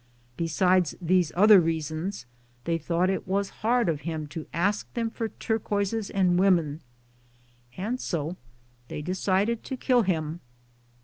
[0.35, 2.25] Besides these other reasons,
[2.63, 6.81] they thought it was hard of him to ask them for turquoises and women,
[7.77, 8.35] and so
[8.87, 10.39] they decided to kill him.